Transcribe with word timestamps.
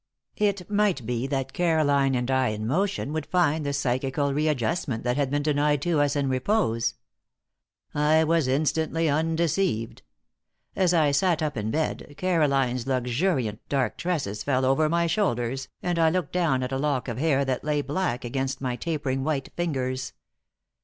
It 0.37 0.67
might 0.67 1.05
be 1.05 1.27
that 1.27 1.53
Caroline 1.53 2.15
and 2.15 2.31
I 2.31 2.47
in 2.47 2.65
motion 2.65 3.13
would 3.13 3.27
find 3.27 3.63
the 3.63 3.71
psychical 3.71 4.33
readjustment 4.33 5.03
that 5.03 5.15
had 5.15 5.29
been 5.29 5.43
denied 5.43 5.83
to 5.83 6.01
us 6.01 6.15
in 6.15 6.27
repose. 6.27 6.95
I 7.93 8.23
was 8.23 8.47
instantly 8.47 9.07
undeceived. 9.07 10.01
As 10.75 10.91
I 10.91 11.11
sat 11.11 11.43
up 11.43 11.55
in 11.55 11.69
bed, 11.69 12.15
Caroline's 12.17 12.87
luxuriant 12.87 13.59
dark 13.69 13.95
tresses 13.95 14.41
fell 14.43 14.65
over 14.65 14.89
my 14.89 15.05
shoulders 15.05 15.67
and 15.83 15.99
I 15.99 16.09
looked 16.09 16.33
down 16.33 16.63
at 16.63 16.71
a 16.71 16.79
lock 16.79 17.07
of 17.07 17.19
hair 17.19 17.45
that 17.45 17.63
lay 17.63 17.83
black 17.83 18.25
against 18.25 18.59
my 18.59 18.75
tapering 18.75 19.23
white 19.23 19.51
fingers. 19.55 20.13